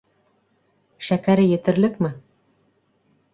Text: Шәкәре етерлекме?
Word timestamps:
Шәкәре 1.07 1.43
етерлекме? 1.51 2.11